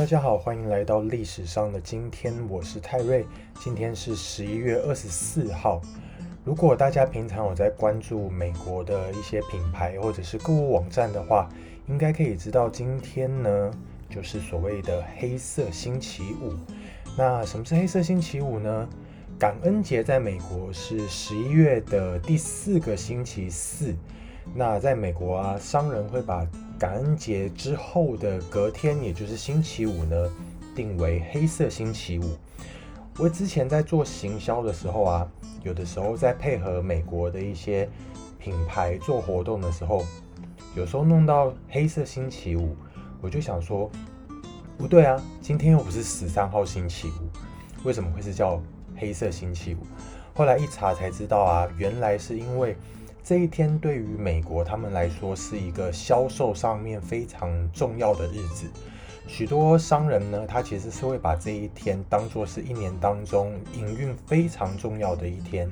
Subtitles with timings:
[0.00, 3.26] 大家好，欢迎来到历史上的今天，我是泰瑞。
[3.62, 5.78] 今天是十一月二十四号。
[6.42, 11.50] 如果大家平常有在关注美国的一些品牌或者是购物网站的话，
[11.86, 13.70] 应该可以知道今天呢，
[14.08, 16.54] 就是所谓的黑色星期五。
[17.14, 18.88] 那什么是黑色星期五呢？
[19.38, 23.94] 感恩节在美国是十一月的第四个星期四。
[24.54, 26.42] 那在美国啊，商人会把
[26.80, 30.16] 感恩节之后的隔天，也就是星期五呢，
[30.74, 32.38] 定为黑色星期五。
[33.18, 35.30] 我之前在做行销的时候啊，
[35.62, 37.86] 有的时候在配合美国的一些
[38.38, 40.06] 品牌做活动的时候，
[40.74, 42.74] 有时候弄到黑色星期五，
[43.20, 43.90] 我就想说，
[44.78, 48.58] 不对啊，今天又不是十三号星期五，为什么会是叫
[48.96, 49.80] 黑色星期五？
[50.32, 52.74] 后来一查才知道啊，原来是因为。
[53.22, 58.66] 这一天对于美国他们来说是一个销售上面非常重要的日子，
[59.28, 65.70] 许多商人呢，他其实是会把这一天当做是一年当中营运非常重要的一天。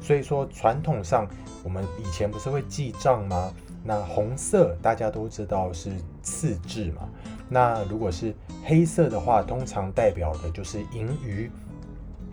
[0.00, 1.26] 所以说，传统上
[1.64, 3.52] 我们以前不是会记账吗？
[3.82, 5.90] 那红色大家都知道是
[6.22, 7.08] 次字嘛，
[7.48, 8.32] 那如果是
[8.64, 11.50] 黑色的话，通常代表的就是盈余，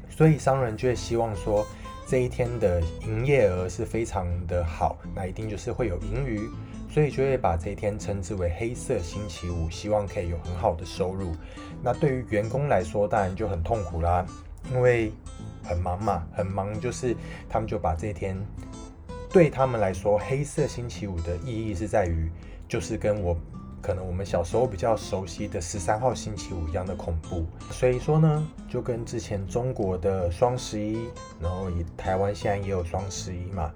[0.09, 1.65] 所以商人就会希望说。
[2.09, 6.49] 这一天的营业额是非常的好，那一定就是会有盈余，
[6.91, 11.35] 所以就会把这一天称之为黑色星期五，希望可以有很好的收入。
[11.83, 14.25] 那对于员工来说，当然就很痛苦啦，
[14.71, 15.11] 因为
[15.63, 17.15] 很忙嘛，很忙，就是
[17.47, 18.35] 他们就把这一天
[19.31, 22.27] 对他们来说，黑色星期五的意义是在于，
[22.67, 23.37] 就是跟我。
[23.81, 30.97] 可能我们小时候比较熟悉的十三号星期五一样的恐怖，所以说呢，就跟之前中国的双十一，
[31.41, 33.71] 然后以台湾现在也有双十一嘛，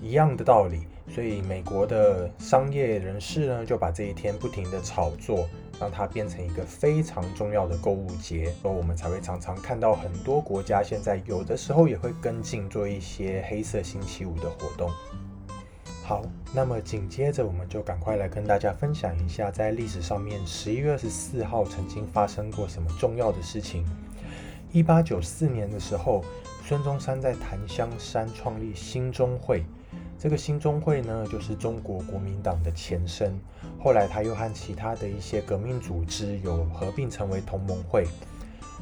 [0.00, 0.86] 一样的道理。
[1.10, 5.48] 所以美国的商业人士呢，就把这一天不停的炒作，
[5.80, 14.90] 让它变成一个非常重要的购物节，所以我们才会常常看到很多国家现在有的时候也会跟进做一些黑色星期五的活动。
[16.08, 16.22] 好，
[16.54, 23.84] 那么紧接着我们就赶快来跟大家分享一下，在历史上面十一月二十四号曾经发生过什么重要的事情。
[24.72, 26.24] 一八九四年的时候，
[26.64, 29.66] 孙中山在檀香山创立兴中会，
[30.18, 33.38] 这个兴中会呢，就是中国国民党的前身。
[33.78, 38.06] 后来他又和其他的一些革命组织有合并成为同盟会。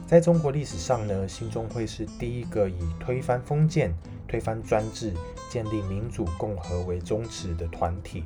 [0.07, 3.93] 在中国历史上呢，兴中会是第一个以推翻封建、
[4.29, 5.13] 推翻专制。
[5.49, 8.25] 建立民主共和为宗旨的团体，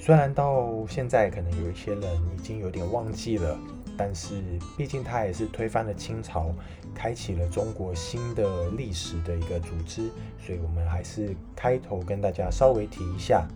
[0.00, 2.02] 虽然到现在可能有一些人
[2.34, 3.56] 已经有点忘记了，
[3.96, 4.42] 但是
[4.76, 6.52] 毕竟它也是推翻了清朝，
[6.92, 10.10] 开启了中国新的历史的一个组织，
[10.44, 13.46] 所以我们还是开头跟大家稍微提一下。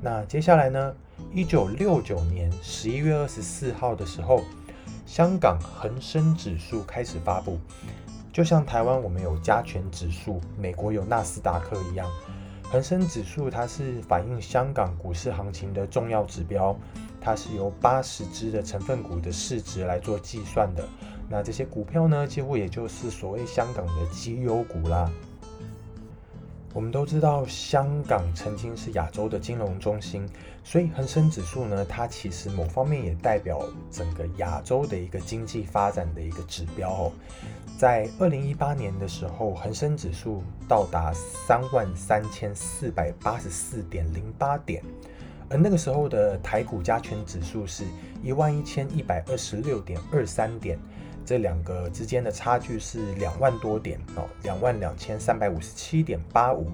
[0.00, 0.94] 那接下来呢，
[1.32, 4.42] 一九六九年十一月二十四号的时候，
[5.06, 7.60] 香港恒生指数开始发布。
[8.34, 12.04] 就像台湾我们有加权指数，美国有纳斯达克一样，
[12.64, 16.76] 恒生指数它是反映香港股市行情的重要指标，
[17.20, 20.84] 它是由八十只的成分股的市值来做计算的。
[21.30, 25.08] 那这些股票呢，几乎也就是所谓香港的绩优股啦。
[26.74, 30.28] 我们都知道，香港曾经是亚洲的金融中心，
[30.64, 37.12] 所以恒生指数呢，它其实某方面也代表整个亚洲的一个经济发展的一个指标哦。
[37.78, 44.82] 在二零一八年的时候，恒生指数到达三万三千四百八十四点零八点，
[45.48, 47.84] 而那个时候的台股加权指数是
[48.20, 50.76] 一万一千一百二十六点二三点。
[51.24, 56.66] 这两个之间的差距是两万多点哦，两万两千三百五十七点八五，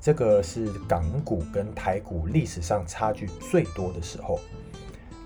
[0.00, 4.38] 这个是港股跟台股历史上差距最多的时候。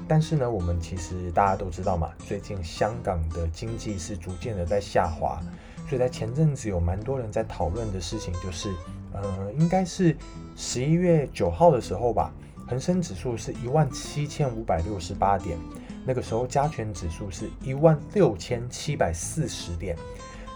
[0.06, 5.40] 但是呢，我们其实大家都知道嘛，最近香港的经济是逐渐的在下滑，
[5.88, 8.70] 所以在前阵子有蛮多人在讨论的事情就是，
[9.12, 10.14] 呃，应该是
[10.56, 12.30] 十一月九号的时候吧，
[12.68, 15.58] 恒生指数是一万七千五百六十八点。
[16.06, 19.96] 那个时候加权指数是一万六千七百四十点，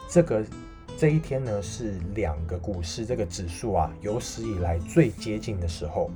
[0.08, 0.44] 这个
[0.96, 6.10] 这一天呢是两个股市这个指数啊有史以来最接近的时候，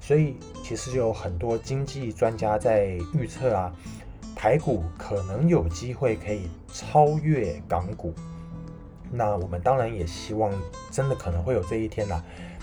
[0.00, 3.72] 所以其实有很多经济专家在预测啊，
[4.34, 8.12] 台股可能有机会可以超越港股。
[9.10, 10.52] 那我们当然也希望
[10.90, 12.22] 真的可能会有这一天呐。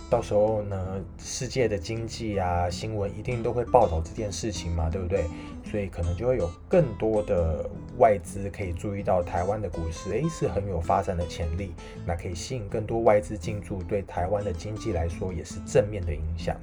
[0.09, 5.23] 到时候呢，世界的经济啊新闻一定都会报道这件事情嘛，对不对？
[5.71, 7.65] 所以可能就会有更多的
[7.97, 11.73] 外资可以注意到台湾的股市，诶，是很有发展的潜力，
[12.05, 16.57] 那可以吸引更多外资进驻，对台湾的经济来说也是正面的影响。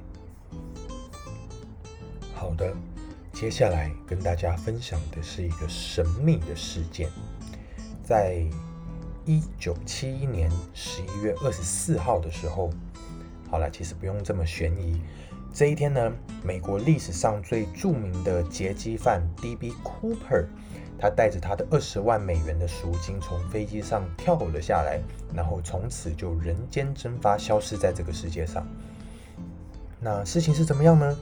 [2.35, 2.71] 好的。
[3.31, 7.07] 接下来跟大家分享的是一个神秘的事件，
[8.03, 8.43] 在
[9.25, 12.69] 一九七一年十一月二十四号的时候，
[13.49, 15.01] 好了，其实不用这么悬疑。
[15.51, 16.11] 这一天呢，
[16.43, 19.73] 美国历史上最著名的劫机犯 D.B.
[19.83, 20.45] Cooper，
[20.97, 24.99] 他带着他的二十万美元的赎金从飞机上跳了下来，
[25.33, 28.65] 然后从此就人间蒸发，消失在这个世界上。
[29.99, 31.17] 那事情是怎么样呢？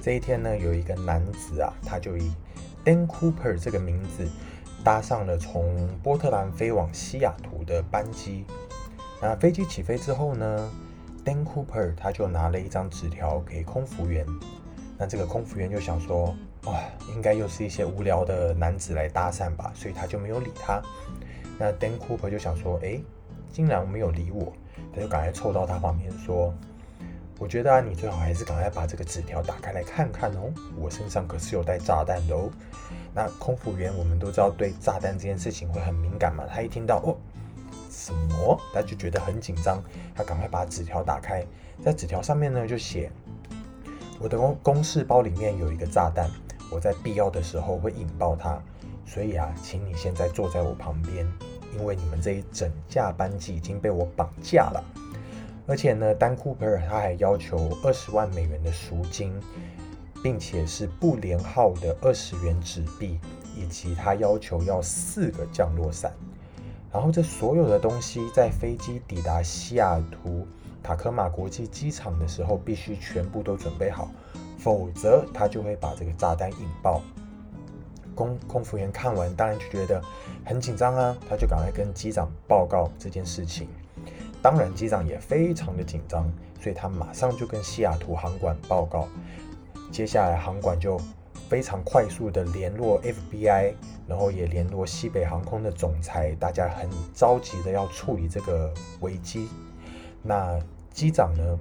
[0.00, 2.32] 这一天呢，有一个男子啊，他就以
[2.84, 4.26] Dan Cooper 这个名字
[4.82, 8.44] 搭上了从波特兰飞往西雅图的班机。
[9.20, 10.72] 那飞机起飞之后呢
[11.24, 14.26] ？Dan Cooper 他就拿了一张纸条给空服员，
[14.98, 16.34] 那这个空服员就想说，
[16.64, 16.80] 哇，
[17.14, 20.82] 应该又是一些无聊的男子来搭讪吧，所以他就没有理他。
[21.58, 23.00] 那 Dan Cooper 就想说，哎，
[23.52, 24.52] 竟然没有理我，
[24.94, 26.52] 他就赶快凑到他旁边说，
[27.38, 32.50] 我觉得啊，你最好还是赶快把这个纸条打开来看看哦，我身上可是有带炸弹的哦。
[33.14, 37.16] 那空服员我们都知道对炸弹这件事情会很敏感嘛，他一听到哦。
[37.92, 38.58] 什么？
[38.72, 39.82] 他就觉得很紧张，
[40.14, 41.44] 他赶快把纸条打开，
[41.84, 43.12] 在纸条上面呢就写：
[44.18, 46.30] 我的公公事包里面有一个炸弹，
[46.70, 48.58] 我在必要的时候会引爆它，
[49.04, 51.30] 所以啊，请你现在坐在我旁边，
[51.76, 54.82] 因为你们这一整架班机已经被我绑架了，
[55.66, 59.32] 而且呢，丹库珀他还要求二十万美元的赎金，
[60.22, 63.20] 并且是不连号的二十元纸币，
[63.54, 66.10] 以及他要求要四个降落伞。
[66.92, 70.46] 然后这所有的东西在飞机抵达西雅图
[70.82, 74.10] 塔科马国际机场的时候，必须全部都准备好，
[74.58, 77.00] 否则他就会把这个炸弹引爆。
[78.14, 80.02] 空空服员看完当然就觉得
[80.44, 83.68] 很紧张啊，他就赶快跟机长报告这件事情。
[84.42, 86.30] 当然机长也非常的紧张，
[86.60, 89.08] 所以他马上就跟西雅图航管报告。
[89.90, 91.00] 接下来航管就。
[91.52, 93.74] 非常快速的联络 FBI，
[94.06, 99.50] 然后也联络西北航空的总裁，大家很着急的要处理这个危机。
[100.22, 100.58] 那
[100.94, 101.58] 机长呢，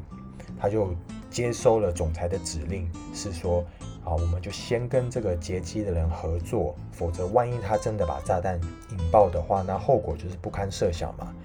[0.58, 0.96] 他就
[1.30, 3.66] 接收了总裁的指令，是说，
[4.06, 8.58] 啊，我们就先跟这个劫机的人合作，否则万一他真的把炸弹
[8.92, 11.36] 引爆的话，那后果就是不堪设想嘛。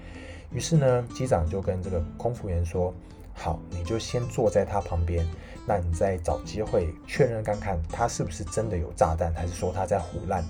[0.53, 2.93] 于是呢，机长就跟这个空服员说。
[3.39, 5.23] 好，你就先坐在他旁边，
[5.69, 10.41] 那你再找机会确认看看他是不是真的有炸弹，还是说他在胡乱。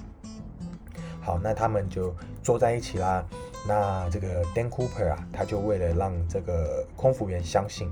[1.20, 3.26] 好，那他们就坐在一起啦。
[3.68, 7.92] 那这个 Dan Cooper 啊，他就为了让这个空服员相信，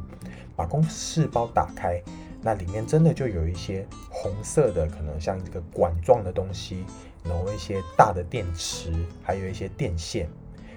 [0.55, 1.99] 把公事包打开，
[2.41, 6.85] 那里面真的就有一些红色的，可能像这个管状的东西，
[7.23, 8.93] 然后一些大的电池，
[9.23, 10.29] 还有一些电线。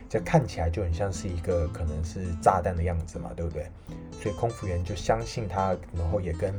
[0.08, 3.66] 这看起来就很像是一个可能是炸弹的样子嘛，对不对？
[4.12, 6.54] 所以空服员就相信他，然后也跟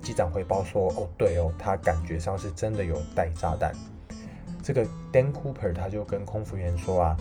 [0.00, 3.74] 机长汇报说：“哦，对哦，他感觉上是真的有带炸弹。”
[4.62, 7.16] 这个 Dan Cooper 他就跟空服员说：“啊，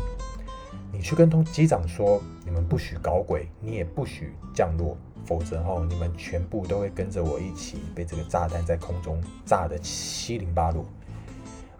[0.91, 10.85] 你去跟通机长说，你们不许搞鬼，你也不许降落，否则哦，你们全部都会跟着我一起被这个炸弹在空中炸得七零八落。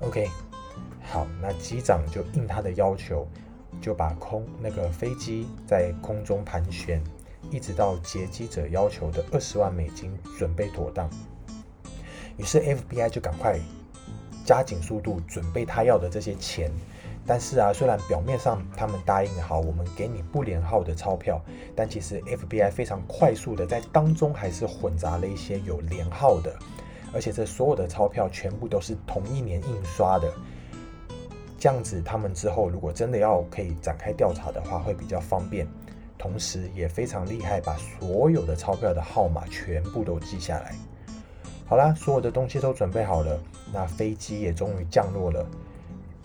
[0.01, 0.29] ”OK，
[1.01, 3.25] 好，那机长就应他的要求。
[3.83, 7.03] 就把空那个飞机在空中盘旋，
[7.51, 11.10] 一直到劫机者要求的二十万美金准备妥当。
[12.38, 13.60] 于是 FBI 就赶快
[14.46, 16.72] 加紧速度准备他要的这些钱。
[17.25, 21.41] 但是啊，虽然表面上他们答应好我们给你不连号的钞票，
[21.75, 26.55] 但其实 FBI 非常快速的在当中还是混杂了一些有连号的，
[27.13, 30.34] 而且这所有的钞票全部都是同一年印刷的。
[31.63, 35.65] 这样子，他们之后如果真的要可以展开调查的话，会比较方便，
[36.17, 40.75] 同时也非常厉害，把所有的钞票的号码全部都记下来。
[41.65, 43.39] 好啦，所有的东西都准备好了，
[43.72, 45.46] 那飞机也终于降落了。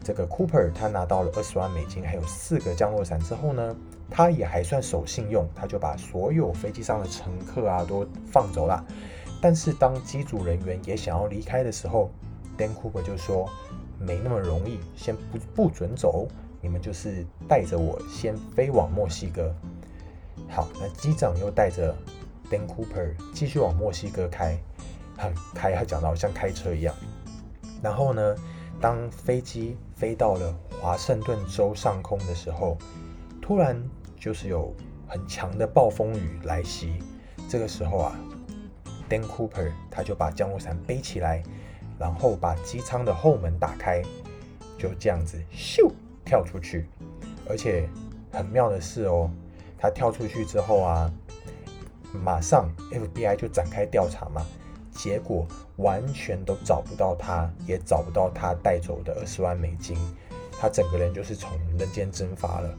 [0.02, 3.76] 这个 Cooper 他拿到了二十万美金，还有四个降落伞之后呢，
[4.10, 8.84] 他也还算守信用，他就把所有飞机上的乘客啊都放走了。
[9.40, 12.10] 但是当机组人员也想要离开的时候
[12.58, 13.48] ，Dan Cooper 就说。
[13.98, 16.28] 没那么容易，先不不准走，
[16.60, 19.54] 你们就是带着我先飞往墨西哥。
[20.48, 21.94] 好，那机长又带着
[22.50, 24.58] Dan Cooper 继续往墨西哥开，
[25.54, 26.94] 开还讲到像开车一样。
[27.82, 28.36] 然后呢，
[28.80, 32.78] 当飞机飞到了华盛顿州上空的时候，
[33.42, 33.82] 突然
[34.18, 34.74] 就是有
[35.06, 37.02] 很强的暴风雨来袭。
[37.48, 38.16] 这个时候啊
[39.08, 41.42] ，Dan Cooper 他就把降落伞背起来。
[41.98, 44.02] 然后把机舱的后门打开，
[44.78, 45.90] 就这样子咻
[46.24, 46.86] 跳出去，
[47.48, 47.88] 而且
[48.32, 49.30] 很妙的是哦，
[49.78, 51.12] 他跳出去之后啊，
[52.24, 54.46] 马上 FBI 就展开调查嘛，
[54.92, 59.96] 结果完全都找不到他，也找不到他带走的二十万美金，
[60.60, 62.70] 他整个人就是从人间蒸发了。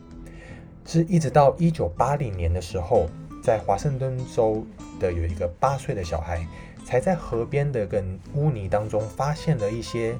[0.86, 3.08] 是一直到一九八零年的时候，
[3.44, 4.66] 在华盛顿州
[5.00, 6.46] 的有一个八岁的小孩，
[6.89, 10.17] 才在河边的跟污泥当中发现了一些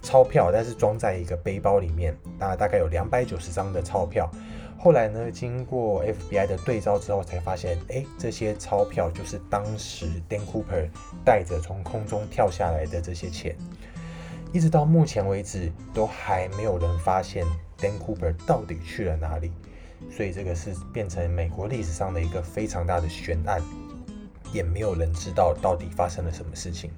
[0.00, 4.26] 钞票，但是装在一个背包里面，那大概有两百九十张的钞票。
[4.78, 10.88] 后来呢，经过 FBI 的对照之后，才发现，哎，这些钞票就是当时 Dan Cooper
[11.26, 13.54] 带着从空中跳下来的这些钱。
[14.50, 17.44] 一直到目前为止，都还没有人发现
[17.78, 19.52] Dan Cooper 到底去了哪里。
[20.10, 23.60] 所以这个是变成美国历史上的一个非常大的悬案，
[24.52, 26.90] 也没有人知道到底发生了什么事情。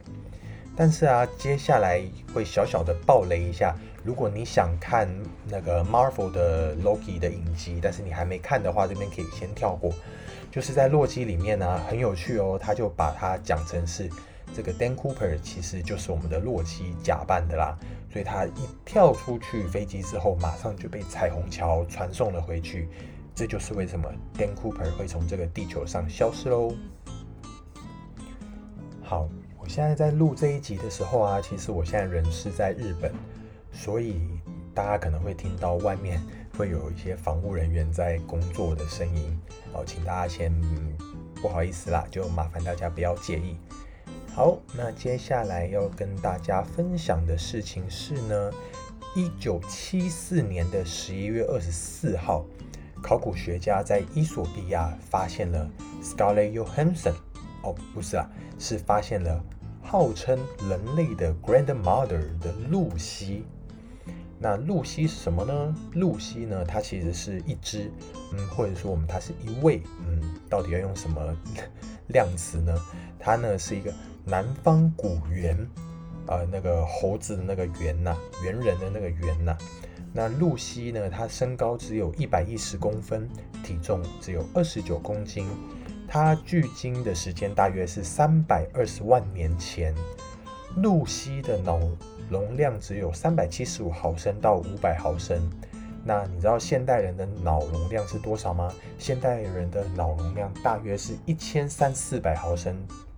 [0.76, 2.02] 但是啊，接下来
[2.32, 3.76] 会小小的爆雷一下。
[4.02, 5.06] 如果你想看
[5.46, 9.92] 那个 Marvel 的 Loki 的影集，但是你还没看的话，这边可以先跳过。
[10.50, 14.08] 就是在洛基里面呢，很有趣哦，他就把它讲成是
[14.54, 17.78] 这个 Dan Cooper 其实就是我们的洛基假扮的啦。
[18.10, 22.88] 所以他一跳出去飞机之后，马上就被彩虹桥传送了回去。
[23.34, 26.72] 这就是为什么 Dan Cooper 会从这个地球上消失喽。
[29.10, 33.12] 好，我现在在录这一集的时候啊，其实我现在人是在日本，
[33.72, 34.20] 所以
[34.72, 36.22] 大家可能会听到外面
[36.56, 39.36] 会有一些防务人员在工作的声音，
[39.72, 40.54] 哦，请大家先
[41.42, 43.56] 不好意思啦，就麻烦大家不要介意。
[44.32, 48.52] 好，那接下来要跟大家分享的事情是呢，
[49.16, 52.44] 一九七四年的十一月二十四号，
[53.02, 55.68] 考古学家在伊索比亚发现了
[56.00, 57.14] Scarlett Johansson，
[57.62, 59.42] 哦，不是啊，是发现了
[59.82, 60.38] 号称
[60.68, 63.44] 人类的 grandmother 的露西。
[64.38, 65.74] 那露西是什么呢？
[65.92, 67.90] 露西呢，它其实是一只，
[68.32, 71.20] 嗯，或者说我们它是一位，嗯，到底要用什么
[72.08, 72.74] 量词呢？
[73.18, 73.92] 它呢是一个。
[74.22, 75.56] 南方古猿，
[76.26, 78.14] 呃，那个猴子的那个猿呐，
[78.44, 79.56] 猿人的那个猿呐。
[80.12, 83.26] 那露西呢，它身高只有一百一十公分，
[83.64, 85.46] 体重只有二十九公斤。
[86.12, 89.94] 它距今的时间大约是三百二十万年前。
[90.78, 91.78] 露西的脑
[92.28, 95.40] 容量只有三百七十五毫升到五百毫升。
[96.04, 98.72] 那你知道现代人的脑容量是多少吗？
[98.98, 102.76] 现代人的脑容量大约是一千三四百毫升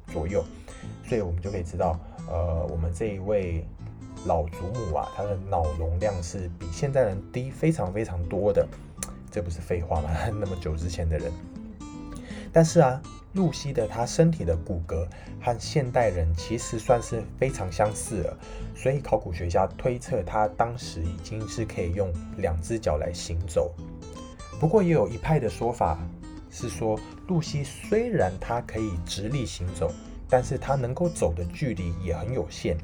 [0.08, 0.44] 左右。
[1.08, 3.66] 所以我们就可以知道，呃，我们这一位
[4.26, 8.66] 老祖母啊，她的脑容量是比现代人低非常非常多的，
[9.30, 10.11] 这不是废话吗？
[10.28, 11.32] 那么久之前的人，
[12.52, 13.00] 但是啊，
[13.32, 15.06] 露西的她身体的骨骼
[15.40, 18.38] 和现代人其实算是非常相似了，
[18.75, 23.75] 所以考古学家推测她当时已经是可以用两只脚来行走。
[24.61, 25.99] 不过也有一派的说法
[26.50, 29.90] 是说，露西虽然她可以直立行走。
[30.35, 32.75] 但是它能够走的距离也很有限，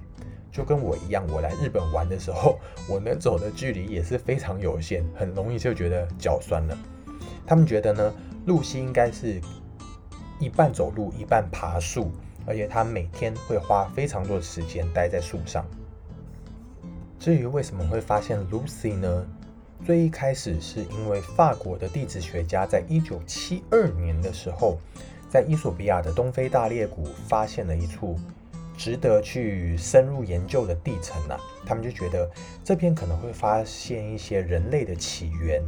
[0.53, 6.77] 就跟我一样，我来日本玩的时候，我能走的距离也是非常有限，很容易就觉得脚酸了。
[7.47, 9.41] 他们觉得呢，露西应该是
[10.39, 12.11] 一半走路，一半爬树，
[12.47, 15.65] 而且他每天会花非常多的时间待在树上。
[17.19, 19.27] 至于为什么会发现 Lucy 呢？
[19.85, 24.79] 最一开始是因为法国的地质学家在一九七二年的时候。
[25.31, 28.17] 在伊索比亚的东非大裂谷发现了一处
[28.79, 32.27] 值得去深入研究的地层呐，他们就觉得
[32.65, 35.63] 这边可能会发现一些人类的起源，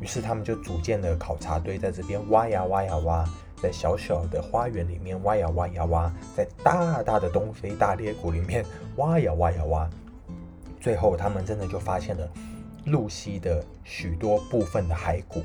[0.00, 3.24] 于是他们就组建了考察队，在这边挖呀挖呀挖，
[3.64, 8.62] 在小小的花园里面挖呀挖呀挖，在大大的东非大裂谷里面
[8.96, 9.88] 挖呀挖呀挖，
[10.78, 12.28] 最后他们真的就发现了
[12.84, 15.42] 露西的许多部分的骸骨，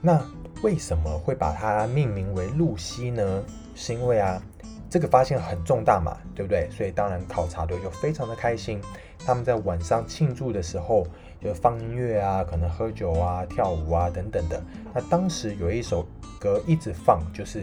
[0.00, 0.24] 那。
[0.62, 3.42] 为什么会把它命名为露西呢？
[3.74, 4.40] 是因为啊，
[4.88, 6.70] 这个发现很重大嘛，对不对？
[6.70, 8.80] 所以当然考察队就非常的开心。
[9.26, 11.04] 他们在晚上庆祝的时候，
[11.40, 14.62] 就放音乐啊，可能喝酒啊、跳舞啊等等的。
[14.94, 16.06] 那当时有一首
[16.42, 17.62] 歌一直放，就是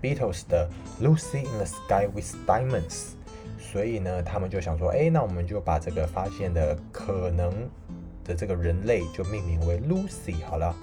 [0.00, 0.66] Beatles 的
[1.04, 2.80] 《Lucy in the Sky with Diamonds》。
[3.58, 7.52] 所以呢，他们就想说，哎，那我们就把这个发现的可能
[8.24, 10.74] 的这个人类就命名为 Lucy 好了。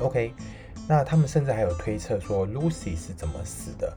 [0.00, 0.32] OK，
[0.88, 3.94] 那他们甚至还有推测说 Lucy 是怎么死的。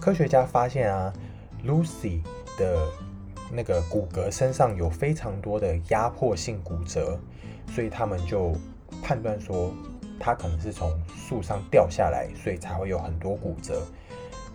[0.00, 1.12] 科学家发现啊
[1.66, 2.22] ，Lucy
[2.56, 2.88] 的
[3.52, 7.18] 那个骨骼身上有非常多的压迫性骨折，
[7.74, 8.54] 所以他们就
[9.02, 9.74] 判断说，
[10.18, 13.82] 它可能是从树上掉下来，所以才会有很多骨折。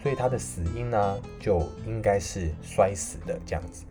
[0.02, 3.86] 所以她的死因呢，就应该是摔死的这样子。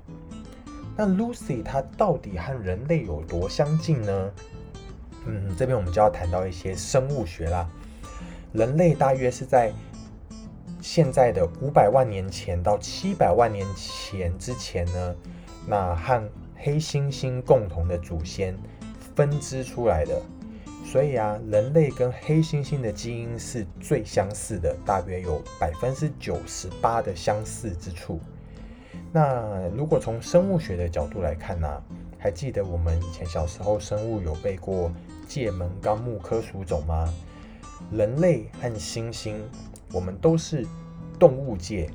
[0.96, 4.30] 那 Lucy 她到底和人类有多相近呢？
[5.26, 7.68] 嗯，这边我们就要谈到一些生物学啦。
[8.52, 9.72] 人类大约是在
[10.80, 15.14] 现在的五百万年前到七百万年前之前呢，
[15.68, 18.58] 那和黑猩猩共同的祖先
[19.14, 20.20] 分支出来的。
[20.90, 28.18] 所以啊，人类跟黑猩猩的基因是最相似的，大约有百分之九十八的相似之处。
[29.12, 31.82] 那如果从生物学的角度来看呢，
[32.18, 34.90] 还记得我们以前小时候生物有背过
[35.28, 37.08] 界门纲目科属种吗？
[37.92, 39.36] 人类和猩猩，
[39.92, 40.66] 我们都是
[41.20, 41.88] 动物界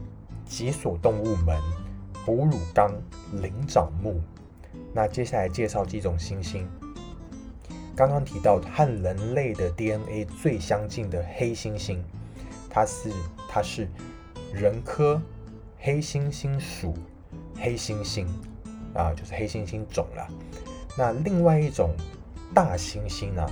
[0.45, 1.59] 脊索动物门
[2.25, 2.89] 哺乳纲
[3.33, 4.21] 灵长目。
[4.93, 6.65] 那接下来介绍几种猩猩。
[7.95, 11.97] 刚刚提到和人类的 DNA 最相近的黑猩猩，
[12.69, 13.09] 它是
[13.47, 13.87] 它是
[14.53, 15.21] 人科
[15.79, 16.93] 黑猩猩属
[17.57, 18.27] 黑猩猩
[18.93, 20.27] 啊，就是黑猩猩种了。
[20.97, 21.95] 那另外一种
[22.53, 23.49] 大猩猩呢？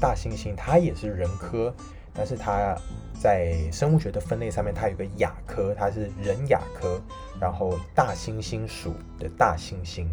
[0.00, 1.74] 大猩猩它也是人科，
[2.14, 2.74] 但是它
[3.20, 7.00] 在生物学的分类上面，它有个亚科，它是人亚科。
[7.38, 10.06] 然后大猩猩属的大猩猩，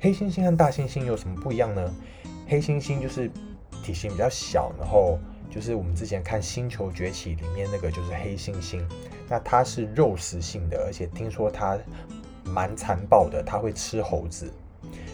[0.00, 1.94] 黑猩猩和大猩猩有什么不一样呢？
[2.50, 3.30] 黑猩猩就是
[3.80, 8.82] 体型比较小，然后就是我们之前看《星球崛起》里面那个就是黑猩猩，
[9.28, 11.78] 那它是肉食性的，而且听说它
[12.44, 14.52] 蛮残暴的，它会吃猴子。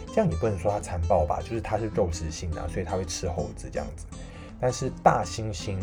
[0.07, 4.07] 这样也不能说它残暴吧，就是它是肉食性的，所以它会吃猴子这样子。
[4.59, 5.77] 但是大猩猩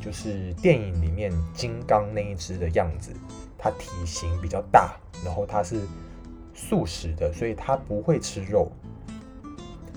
[0.00, 3.12] 就是电影里面金刚那一只的样子，
[3.56, 5.80] 它体型比较大，然后它是
[6.54, 8.68] 素食的，所以它不会吃肉。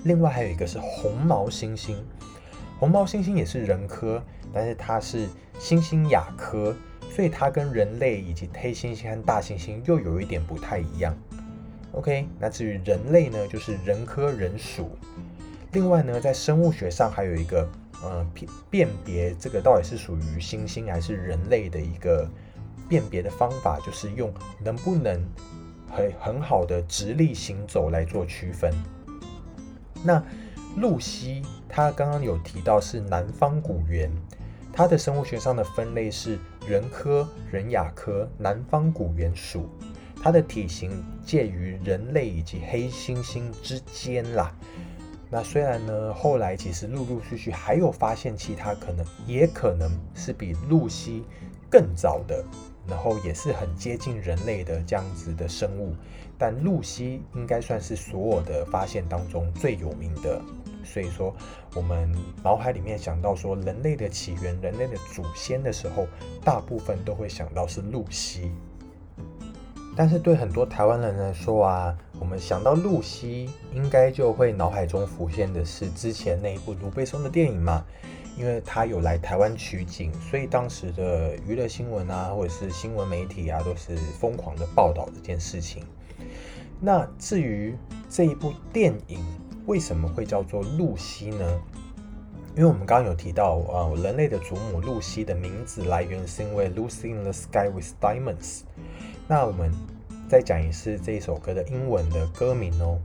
[0.04, 1.94] 另外还有一个是红毛猩猩，
[2.78, 5.28] 红毛猩猩也是人科，但是它是
[5.60, 6.74] 猩猩亚科，
[7.10, 11.16] 所以它跟人类以及黑猩猩和大猩猩又有一点不太一样。
[11.92, 14.90] OK，那至于人类呢，就是人科人属。
[15.72, 17.68] 另外呢，在生物学上还有一个，
[18.02, 22.28] 呃，辨辨别这个到底是属于猩猩还是人类的一个
[22.88, 25.22] 辨别的方法，就是用能不能
[25.90, 28.72] 很很好的直立行走来做区分。
[30.04, 30.22] 那
[30.76, 34.10] 露西，它刚刚有提到是南方古猿，
[34.72, 39.68] 它的生物学上的分类是人科人亚科南方古猿属，
[40.22, 40.90] 它的体型
[41.24, 44.54] 介于人类以及黑猩猩之间啦。
[45.30, 51.24] 那虽然呢，后来其实陆陆续续还有发现其他可能，也可能是比露西
[51.70, 52.44] 更早的。
[52.86, 55.94] 然后也是很接近人类的这样子的生物，
[56.36, 60.40] 但露西应该算是所有的发现当中最有名的。
[60.84, 61.32] 所以说，
[61.76, 66.08] 我们脑海里面想到说人类的起源、人类的祖先的时候，
[66.44, 68.50] 大部分都会想到是露西。
[69.94, 77.84] 但是对很多台湾人来说啊，我们想到露西，应该就会脑海中浮现的是之前那一部卢贝松的电影嘛。
[78.36, 85.84] 因为他有来台湾取景，所以当时的娱乐新闻啊，或者是新闻媒体啊，都是疯狂的报道这件事情。
[86.80, 87.76] 那至于
[88.08, 89.24] 这一部电影
[89.66, 91.60] 为什么会叫做露西呢？
[92.54, 98.62] 因为我们刚刚有提到，呃，人类的祖母露西的名字来源是因为 Lucy in the Sky with Diamonds。
[99.28, 99.72] 那我们
[100.28, 102.98] 再讲一次这一首歌的英文的歌名哦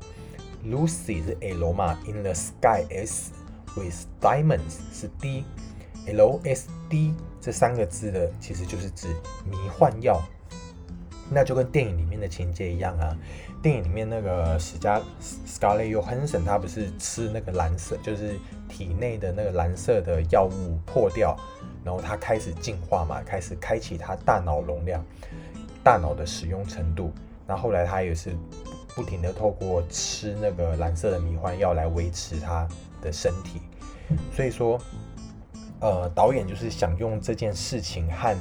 [0.66, 3.32] ，Lucy 是 L 嘛，in the Sky S。
[3.76, 9.08] With diamonds 是 D，L S D 这三个字的其实就是指
[9.50, 10.22] 迷幻药，
[11.30, 13.16] 那就跟电影里面的情节一样啊。
[13.62, 15.02] 电影里面那个史嘉
[15.48, 18.38] Scarlett Johansson 他不是吃那个蓝色，就是
[18.70, 21.36] 体内的那个蓝色的药物破掉，
[21.84, 25.04] 然后他开始进化嘛，开始开启他大脑容量、
[25.84, 27.12] 大脑的使用程度。
[27.48, 28.36] 那后来他也是
[28.96, 32.68] 不停的透过吃那个蓝色的迷幻药来维持他。
[33.02, 33.62] 的身体，
[34.34, 34.80] 所以说，
[35.80, 38.36] 呃，导演就是想用这件事情和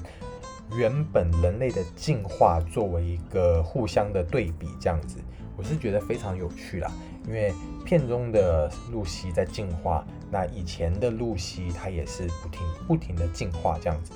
[0.77, 5.19] 原本人类的进化作为一个互相的对比，这样子，
[5.57, 6.91] 我是觉得非常有趣啦。
[7.27, 7.53] 因为
[7.85, 14.13] 片中的露西在进化，那以前的露西她也是不停不停的进化，这样子。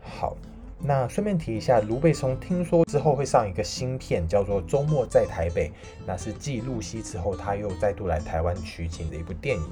[0.00, 0.36] 好，
[0.82, 5.68] 那顺便提一下，卢贝松听说之后会上一个新片，叫做《周末在台北》，
[6.06, 9.62] 那是继露西之后，他又再度来台湾取景的一部电影。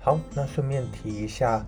[0.00, 1.64] 好，那顺便提一下，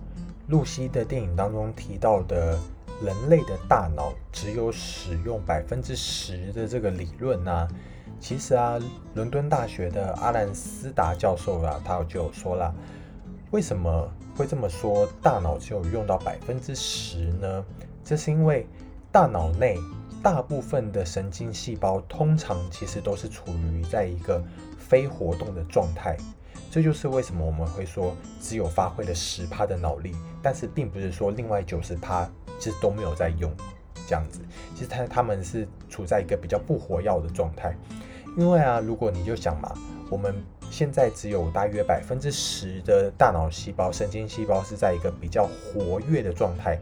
[0.47, 2.59] 露西的电影当中提到的
[3.01, 7.67] 人类的大脑只有使用百分之十的这个理论呢，
[8.19, 8.77] 其实啊，
[9.15, 12.75] 伦敦大学的阿兰斯达教授啊，他就有说了，
[13.51, 15.07] 为什么会这么说？
[15.21, 17.65] 大脑只有用到百分之十呢？
[18.03, 18.67] 这是因为
[19.11, 19.77] 大脑内
[20.21, 24.43] 大部分的神经细胞通常其实都是处于在一个
[24.77, 26.17] 非活动的状态。
[26.71, 33.51] 这就是为什么我们会说只有发挥了十趴的脑力，但是并不是说另外九十趴其实都没有在用。
[34.05, 34.41] 这样子。
[34.75, 37.73] 其实他他们是处在一个比较不活跃的状态，
[38.37, 39.73] 因为啊，如果你就想嘛，
[40.09, 40.35] 我们
[40.69, 46.77] 现在只有大约百分之十的大脑细胞、神经细胞是在一个比较活跃的状态，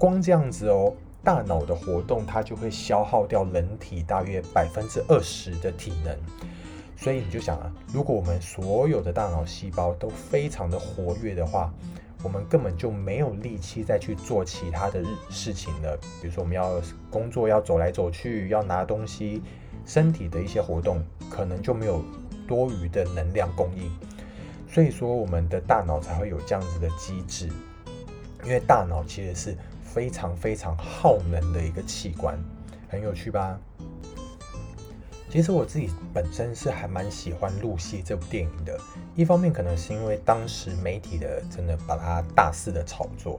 [0.00, 0.92] 光这样子哦。
[1.22, 6.16] 大脑的活动，它就会消耗掉人体大约百分之二十的体能，
[6.96, 11.70] 所以你就想啊，如果我们所有的大脑细胞都非常的活跃的话，
[12.22, 15.94] 我们根本就没有力气再去做其他的日事情了。
[16.22, 19.42] 比如说我们要工作，要走来走去，要拿东西，
[19.84, 22.02] 身体的一些活动，可能就没有
[22.48, 23.92] 多余的能量供应。
[24.66, 27.46] 所以说，我们的大脑才会有这样子的机制，
[28.42, 29.54] 因为大脑其实是。
[29.92, 32.38] 非常非常耗能的一个器官，
[32.88, 33.58] 很有趣吧？
[35.28, 38.76] 其实我自己本身是还蛮喜欢《露西》这部电影的。
[39.14, 43.38] 一方面可能是因为当时媒体的真的把它大肆的炒作；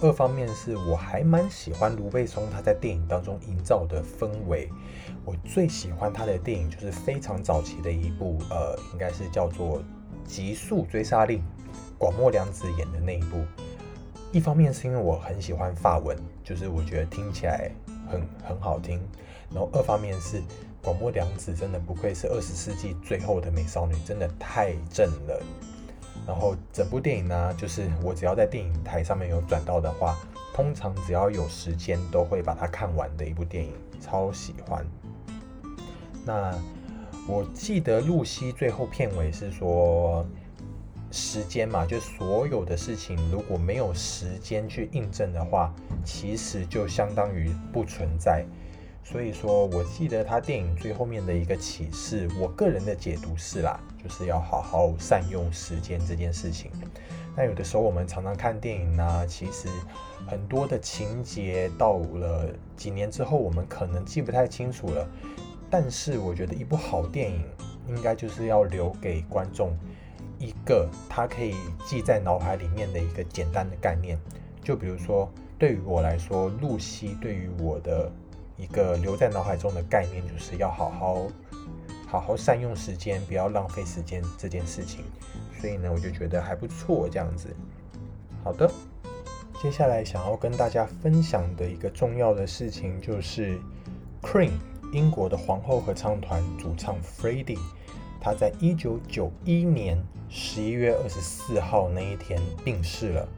[0.00, 4.70] 二方面是我还蛮喜欢卢贝松他在电影当中营造的氛围。
[5.24, 9.78] 我最喜欢他的电影就是非常早期的一部，呃，应该是叫做
[10.24, 11.38] 《极速追杀令》，
[11.98, 13.38] 广末凉子演的那一部。
[14.32, 17.70] 一方面是因为我很喜欢法文，就是我觉得听起来
[18.10, 18.98] 很很好听。
[19.50, 20.42] 然后二方面是
[20.82, 25.42] 广播良子真的不愧是二十世纪最后的美少女，真的太正了。
[26.26, 30.16] 然后整部电影呢，就是我只要在电影台上面有转到的话，
[30.54, 34.82] 通常只要有时间都会把它看完的一部电影，超喜欢。
[36.24, 36.58] 那
[37.28, 40.24] 我记得露西最后片尾是说。
[41.12, 45.72] 时间嘛，就所有的事情，如果没有时间去印证的话，
[46.02, 48.44] 其实就相当于不存在。
[49.04, 56.70] 所以说，我记得他电影最后面的一个启示，我个人的解读是啦，就是要好好善用时间这件事情。
[57.36, 59.68] 那有的时候我们常常看电影呢，其实
[60.26, 65.06] 很多的情节到了几年之后，我们可能记不太清楚了。
[65.68, 67.44] 但是我觉得一部好电影，
[67.88, 69.76] 应该就是要留给观众。
[70.42, 71.54] 一个它可以
[71.86, 74.18] 记在脑海里面的一个简单的概念，
[74.60, 78.10] 就比如说，对于我来说，露西对于我的
[78.56, 81.28] 一个留在脑海中的概念，就是要好好
[82.08, 85.04] 好好善用时间，不要浪费时间这件事情。
[85.60, 87.48] 所以呢，我就觉得还不错这样子。
[88.42, 88.68] 好的，
[89.62, 93.60] 接下来想要跟大家分享的一个重要的事情，就是
[94.20, 94.50] Queen
[94.92, 97.60] 英国的皇后合唱团主唱 Freddie。
[98.24, 103.28] 他在一九九一年十一月二十四号那一天病逝了。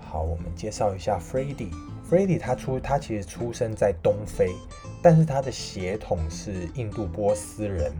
[0.00, 1.70] 好，我们介绍一下 Freddie。
[2.10, 4.56] Freddie 他出他其实出生在东非，
[5.00, 7.92] 但是他的血统是印度波斯人。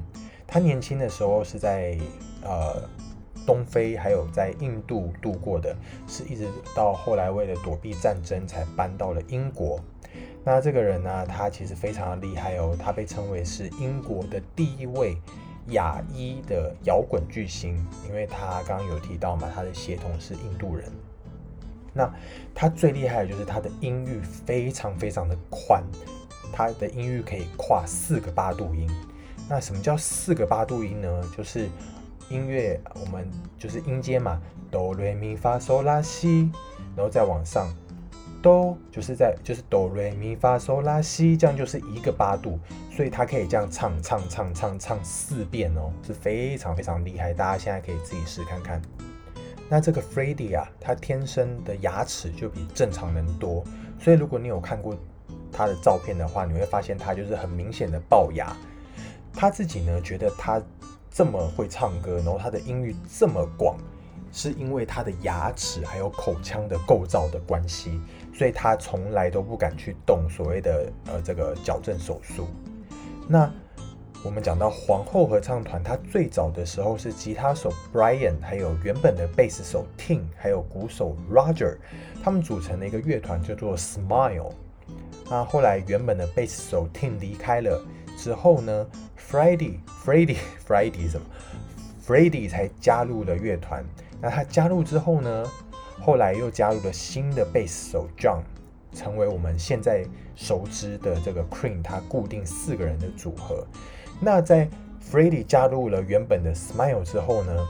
[0.44, 1.96] 他年轻的时候是在
[2.42, 2.82] 呃
[3.46, 5.74] 东非还有在印度度过的，
[6.08, 9.78] 是一直到后来为了躲避战争才搬到了英国。
[10.44, 15.16] 那这个人呢，他其实非常的厉害哦，他被称为是英国的第一位。
[15.68, 17.74] 亚裔的摇滚巨星，
[18.08, 20.90] 因为他刚刚有提到嘛，他的协同是印度人。
[21.94, 22.10] 那
[22.54, 25.82] 他最厉害的就是他的音域非常非常的宽，
[26.52, 28.88] 他的音域可以跨四个八度音。
[29.48, 31.22] 那什么叫四个八度音呢？
[31.36, 31.68] 就是
[32.30, 36.50] 音乐我们就是音阶嘛，哆来咪发嗦拉西，
[36.96, 37.68] 然后再往上。
[38.40, 42.58] 哆就是在就是哆瑞咪发嗦拉西，这样就是一个八度，
[42.94, 47.32] 所以他可以这样唱唱唱唱唱四遍哦，是非常非常厉害。
[47.32, 48.82] 大家现在可以自己试看看。
[49.68, 53.64] 那这个 Freddie 啊，他天生的牙齿就比正常人多，
[53.98, 54.94] 所以如果你有看过
[55.50, 58.54] 他的照片的话，你会发现他就是很明显的龅牙。
[59.32, 60.62] 他自己呢觉得他
[61.10, 63.76] 这么会唱歌，然后他的音域这么广。
[64.34, 68.00] 是因为他的牙齿还有口腔的构造的关系，
[68.32, 72.48] 所以他从来都不敢去动所谓的呃这个矫正手术。
[73.28, 73.50] 那
[74.24, 81.76] 我们讲到皇后合唱团，它最早的时候是吉他手 Brian，还有原本的贝斯手 Tim，还有鼓手 Roger，
[82.22, 84.52] 他们组成的一个乐团叫做 Smile。
[85.30, 87.82] 那后来原本的贝斯手 Tim 离开了
[88.16, 88.86] 之后呢
[89.30, 91.26] ，Freddie，Freddie，Freddie 什么
[92.06, 93.84] ？Freddie 才加入了乐团。
[94.20, 95.46] 那他加入之后呢？
[96.00, 98.42] 后来又加入了新的贝斯手 John，
[98.92, 100.04] 成为我们现在
[100.42, 103.64] 熟知的这个 Queen，它固定四个人的组合。
[104.20, 104.68] 那在
[105.10, 107.68] Freddie 加入了原本的 Smile 之后呢，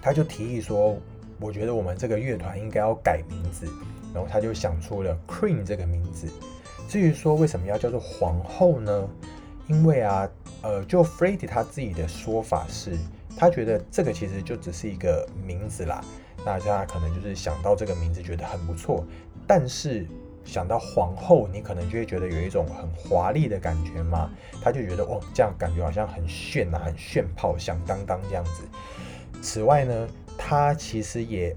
[0.00, 0.96] 他就提议说
[1.40, 3.66] ：“我觉得我们这个乐团应该要改名字。”
[4.14, 6.28] 然后他就想出了 Queen 这个名字。
[6.88, 9.08] 至于说为什么要叫做皇后呢？
[9.66, 10.28] 因为啊，
[10.62, 12.96] 呃，就 Freddie 他自己的说法是。
[13.36, 16.02] 他觉得这个其实就只是一个名字啦，
[16.44, 19.04] 大家可能就是想到这个名字觉得很不错，
[19.46, 20.04] 但是
[20.48, 24.30] 想到皇后，你可能就会觉得有一种很华丽的感觉嘛。
[24.62, 28.62] 他就觉得哦，这样感觉好像很炫呐，很炫炮，响当当这样子。
[29.42, 30.08] 此外呢，
[30.38, 31.54] 他其实也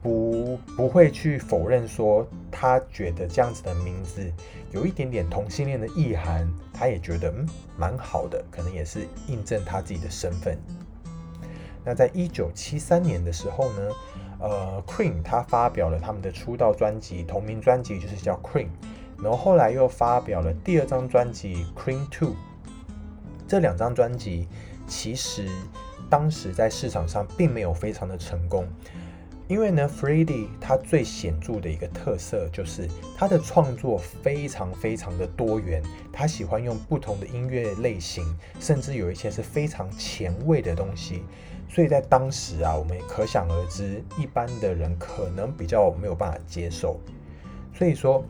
[0.00, 4.32] 不不会去否认说，他觉得这样子的名字
[4.70, 10.56] 有一点点同性恋的意涵，他也觉得嗯蛮好的，可能也是印证他自己的身份。
[11.84, 13.90] 那在一九七三年的时候呢？
[14.40, 18.68] 呃，Queen 他发表了他们的出道专辑，同名专辑就是叫 Queen，
[19.22, 22.34] 然后后来又发表了第二张专辑 Queen Two。
[23.46, 24.48] 这两张专辑
[24.86, 25.46] 其实
[26.08, 28.66] 当时在市场上并没有非常的成功，
[29.50, 35.82] 因为呢，Freddie 他最显著的一个特色就是他的创作非常非常的多元，
[36.12, 38.24] 他喜欢用不同的音乐类型，
[38.60, 41.24] 甚至有一些是非常前卫的东西。
[41.68, 47.00] 所以在当时啊，我们也可想而知，一般的人可能比较没有办法接受。
[47.74, 48.24] 所以说，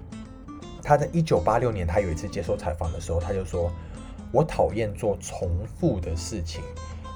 [0.83, 3.70] 他在一九八六年，他有一次接受采访的时候，他就说
[4.33, 6.62] ：“我讨厌做重复的事情，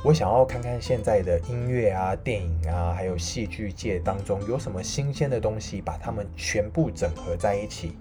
[0.04, 7.96] 我想要看看现在的音乐啊、电影啊，还有戏剧界当中有什么新鲜的东西，把它们全部整合在一起。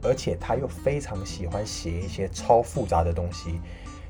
[0.00, 3.58] 而且他又非常喜欢写一些超复杂的东西。”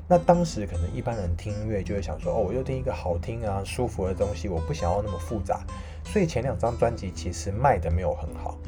[0.06, 5.64] 那当时可能一般人听音乐就会想说，哦，我就听一个好听啊、舒服的东西，我不想要那么复杂。
[6.04, 8.58] 所以前两张专辑其实卖的没有很好，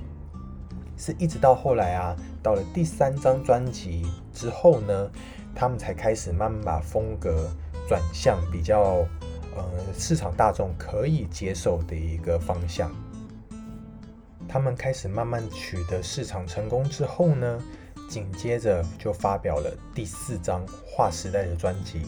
[0.97, 5.11] 是一直到后来啊，到了第三张专辑之后呢，
[5.55, 7.51] 他们才开始慢慢把风格
[7.91, 9.05] 转向比较
[9.57, 9.65] 呃
[9.99, 12.89] 市场大众可以接受的一个方向。
[14.49, 17.61] 他们开始慢慢取得市场成功之后呢。
[18.09, 22.03] 紧接着就发表了第四张划时代的专辑，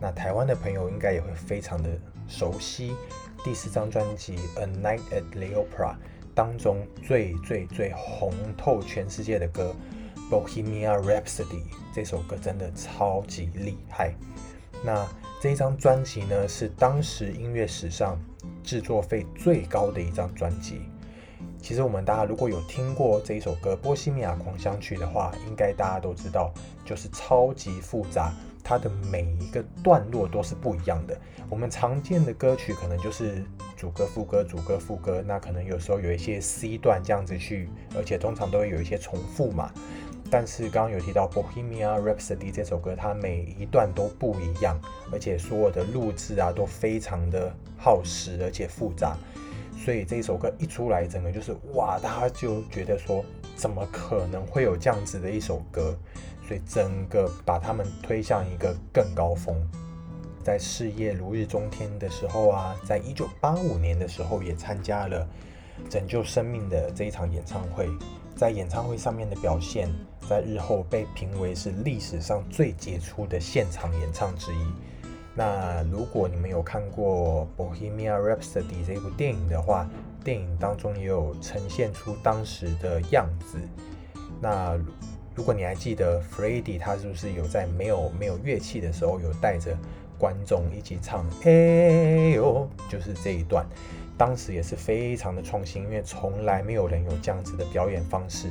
[0.00, 1.90] 那台湾的朋友应该也会非常的
[2.28, 2.94] 熟悉。
[3.42, 5.94] 第四张专辑《A Night at the Opera》
[6.36, 9.74] 当中最最最红透全世界的歌
[10.30, 11.44] 《Bohemia Rhapsody》
[11.92, 14.14] 这首歌真的超级厉害。
[14.84, 15.04] 那
[15.40, 18.20] 这一张专辑呢，是当时音乐史上
[18.62, 20.82] 制作费最高的一张专辑。
[21.62, 26.52] 其实我们大家如果有听过这一首歌《波西米亚狂想曲》的话，应该大家都知道，
[26.84, 31.18] 就是超级复杂，它的每一个段落都是不一样的。
[31.48, 33.42] 我们常见的歌曲可能就是
[33.78, 39.72] 主歌、副歌、主歌、副歌，那可能有时候有一些 C 段这样子去，而且通常都会有一些重复嘛。
[40.30, 44.80] 但是刚刚有提到《Bohemia Rhapsody》这首歌，它每一段都不一样，
[45.12, 49.16] 而且所有的录制啊都非常的耗时，而且复杂。
[49.76, 53.24] 所以这首歌一出来，整个就是哇，大家就觉得说，
[53.56, 55.98] 怎么可能会有这样子的一首歌？
[56.46, 59.56] 所以整个把他们推向一个更高峰。
[60.44, 65.26] 在事业如日中天的时候啊，在一九八五年的时候，也参加了
[65.88, 67.88] 拯救生命的这一场演唱会，
[68.36, 69.88] 在演唱会上面的表现，
[70.30, 74.58] 在日后被评为是历史上最杰出的现场演唱之一。
[75.34, 79.90] 那如果你们有看过《Bohemia Rhapsody》这部电影的话，
[80.22, 83.58] 电影当中也有呈现出当时的样子。
[84.40, 84.78] 那
[85.34, 89.76] 如果你还记得 Freddie 他是不是有在没有没有乐器的时候，有带着
[90.16, 91.26] 观众一起唱？
[91.42, 93.66] 哎呦，就是这一段，
[94.16, 98.48] 当时也是非常的创新，因为从来没有人有这样子的表演方式，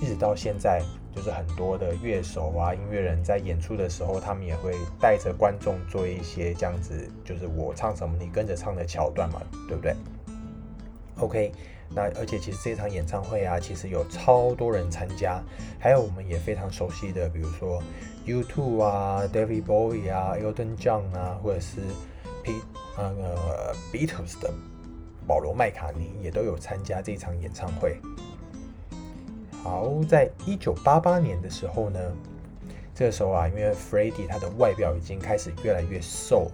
[0.00, 0.82] 一直到现在。
[1.14, 9.94] 就是很多的乐手啊、音乐人在演出的时候，他们也会带着观众做一些这样子，就是我唱什么你跟着唱的桥段嘛，对不对
[11.18, 11.52] ？OK，
[11.90, 15.42] 那而且其实这场演唱会啊，其实有超多人参加，
[15.80, 17.82] 还有我们也非常熟悉的，比如说
[18.26, 21.80] U2 啊、David Bowie 啊、Elton John 啊，或者是
[22.44, 22.52] P
[22.96, 24.52] 那个 Beatles 的
[25.26, 27.98] 保罗麦卡尼也都有参加这场演唱会。
[29.68, 32.00] 好，在一九八八年的时候呢，
[32.94, 36.50] 这个时候啊，因为 Freddie 他的外表已经开始越来越瘦，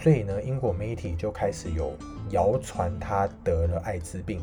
[0.00, 1.92] 所以呢，英国媒体就开始有
[2.30, 4.40] 谣传他得了艾滋病。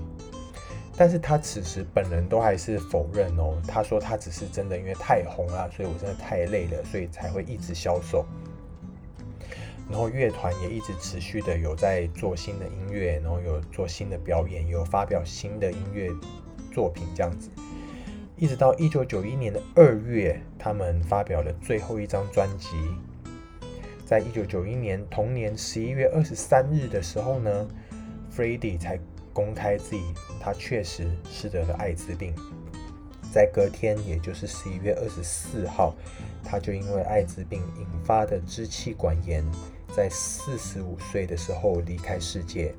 [0.96, 8.24] 但是他此时本人都还是否认哦，他说他只是真的因为太红了，所以我真的太累了，所以才会一直消瘦。
[9.90, 16.12] 然后乐团也一直持续的有在做新的音乐，然后有做新的表演，有发表新的音乐
[16.72, 17.50] 作品这样子。
[18.44, 22.68] 一直到一九九一年的二月，他们发表了最后一张专辑。
[24.06, 27.66] 在一九九一年同年十一月二十三日的时候呢
[28.36, 29.00] ，Freddie 才
[29.32, 30.04] 公开自己
[30.42, 32.36] 他确实是得了艾滋病。
[33.32, 35.96] 在隔天，也就是十一月二十四号，
[36.44, 39.42] 他就因为艾滋病引发的支气管炎，
[39.96, 42.76] 在四十五岁的时候离开世界。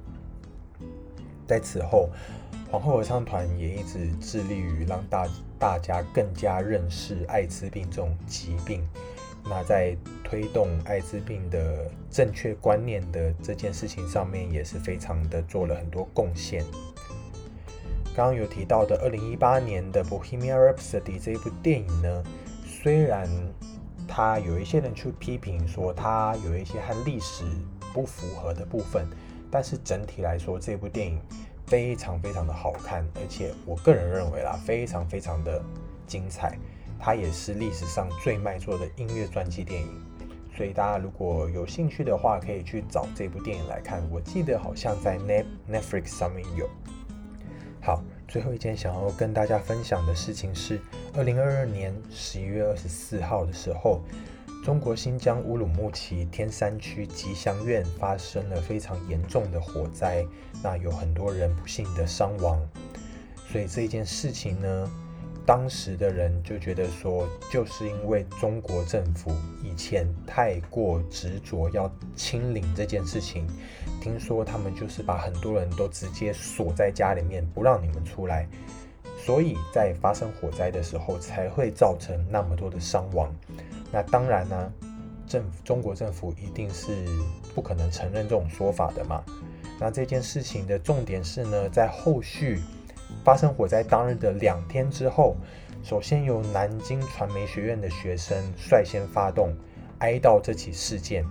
[1.47, 2.11] 在此后。
[2.75, 5.29] 皇后合唱团也一直致力于让大
[5.61, 8.85] 大家更加认识艾滋病这种疾病。
[9.49, 16.65] 那在推动艾滋病的正确观念的这件事情上面，也是非常的做了很多贡献。
[18.17, 22.25] 刚刚有提到的二零一八年的《Bohemian Rhapsody》这部电影呢，
[22.67, 23.29] 虽然
[24.09, 27.45] 它有一些人去批评说它有一些和历史
[27.93, 29.07] 不符合的部分，
[29.49, 31.21] 但是整体来说，这部电影
[31.67, 35.63] 非常非常的好看，而且我个人认为啦，非常非常的
[36.07, 36.59] 精彩。
[36.99, 39.89] 它也是历史上最卖座的音乐传记电影，
[40.57, 44.03] 所以大家如果有兴趣的话，可以去找这部电影来看。
[44.11, 46.69] 我记得好像在 Net Netflix 上面有。
[47.83, 50.81] 好，最后一件想要跟大家分享的事情是，
[51.15, 54.01] 二零二二年十一月二十四号的时候，
[54.65, 60.25] 中国新疆乌鲁木齐天山区吉祥苑发生了非常严重的火灾，
[60.63, 62.59] 那有很多人不幸的伤亡。
[63.53, 64.91] 所以这件事情呢？
[65.45, 69.31] 当时的人就觉得说，就是因为中国政府
[69.63, 73.47] 以前太过执着要清零这件事情，
[74.01, 78.49] 听说他们就是把很多人都直接锁在家里面，不让你们出来，
[79.19, 83.31] 所以在发生火灾的时候才会造成那么多的伤亡。
[83.95, 84.73] 那当然呢，
[85.25, 87.07] 政府中国政府一定是
[87.55, 89.23] 不可能承认这种说法的嘛。
[89.79, 92.61] 那这件事情的重点是呢，在后续。
[93.23, 95.37] 发生火灾当日的两天之后，
[95.83, 99.55] 首先由南京传媒学院的学生率先发动
[99.99, 101.25] 哀悼这起事件。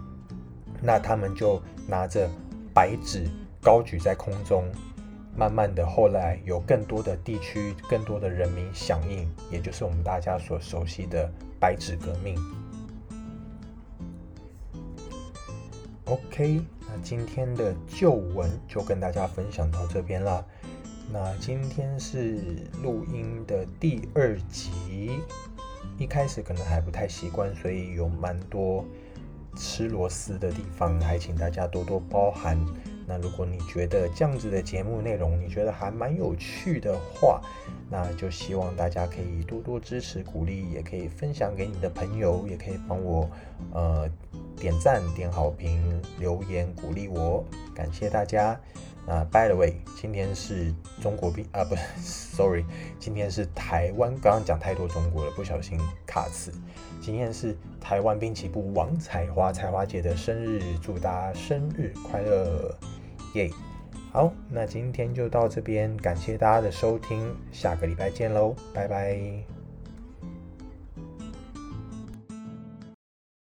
[0.82, 2.30] 那他们就拿着
[2.73, 3.28] 白纸
[3.60, 4.65] 高举在空中，
[5.36, 11.30] 慢慢的后来有更多的地区、更多的人民响应，也就是我们大家所熟悉的
[11.63, 12.38] 白纸革命。
[16.04, 20.45] OK，那今天的旧闻就跟大家分享到这边了。
[21.10, 25.21] 那今天是录音的第二集，
[25.97, 28.84] 一开始可能还不太习惯，所以有蛮多
[29.56, 32.60] 吃螺丝的地方，还请大家多多包涵。
[33.05, 37.41] 那如果你觉得这样子的节目内容你觉得还蛮有趣的话，
[37.89, 43.29] 那就希望大家可以多多支持鼓励，也可以分享给你的朋友，也可以帮我
[43.73, 44.09] 呃
[44.63, 47.43] 点赞、点好评、留言鼓励我，
[47.76, 48.58] 感谢大家。
[49.06, 52.63] 那 by the way，今天是中国兵啊，不是，sorry，
[52.97, 54.10] 今天是台湾。
[54.21, 56.49] 刚刚讲太多中国了，不小心卡词。
[57.02, 62.73] 今天是台湾兵棋部王彩华彩华姐的生日，祝大家生日快乐，
[63.34, 63.52] 耶！
[64.13, 69.52] 好，那今天就到这边，感谢大家的收听，下个礼拜见喽，拜拜。